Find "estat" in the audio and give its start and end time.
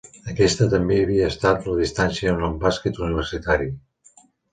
1.33-1.67